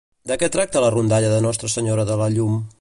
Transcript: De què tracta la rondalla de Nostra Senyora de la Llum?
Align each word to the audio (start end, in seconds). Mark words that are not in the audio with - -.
De 0.29 0.37
què 0.43 0.47
tracta 0.55 0.83
la 0.85 0.89
rondalla 0.95 1.29
de 1.35 1.43
Nostra 1.47 1.71
Senyora 1.77 2.09
de 2.13 2.21
la 2.23 2.35
Llum? 2.39 2.61